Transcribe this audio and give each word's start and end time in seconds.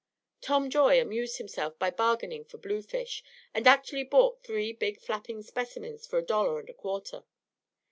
Tom 0.41 0.71
Joy 0.71 0.99
amused 0.99 1.37
himself 1.37 1.77
by 1.77 1.91
bargaining 1.91 2.43
for 2.43 2.57
blue 2.57 2.81
fish, 2.81 3.23
and 3.53 3.67
actually 3.67 4.03
bought 4.03 4.41
three 4.41 4.73
big 4.73 4.99
flapping 4.99 5.43
specimens 5.43 6.07
for 6.07 6.17
a 6.17 6.23
dollar 6.25 6.59
and 6.59 6.69
a 6.71 6.73
quarter. 6.73 7.23